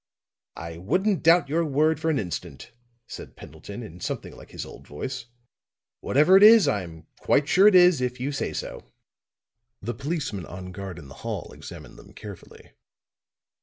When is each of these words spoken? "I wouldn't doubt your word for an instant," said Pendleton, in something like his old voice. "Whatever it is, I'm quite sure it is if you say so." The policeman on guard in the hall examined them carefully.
"I 0.55 0.79
wouldn't 0.79 1.21
doubt 1.21 1.47
your 1.47 1.63
word 1.63 1.99
for 1.99 2.09
an 2.09 2.17
instant," 2.17 2.71
said 3.05 3.35
Pendleton, 3.35 3.83
in 3.83 3.99
something 3.99 4.35
like 4.35 4.49
his 4.49 4.65
old 4.65 4.87
voice. 4.87 5.27
"Whatever 5.99 6.35
it 6.35 6.41
is, 6.41 6.67
I'm 6.67 7.05
quite 7.19 7.47
sure 7.47 7.67
it 7.67 7.75
is 7.75 8.01
if 8.01 8.19
you 8.19 8.31
say 8.31 8.51
so." 8.51 8.81
The 9.79 9.93
policeman 9.93 10.47
on 10.47 10.71
guard 10.71 10.97
in 10.97 11.07
the 11.07 11.13
hall 11.21 11.53
examined 11.53 11.99
them 11.99 12.13
carefully. 12.13 12.71